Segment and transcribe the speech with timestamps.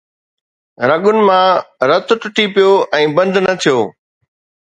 [0.89, 1.45] رڳن مان
[1.89, 3.77] رت ٽٽي پيو ۽ بند نه ٿيو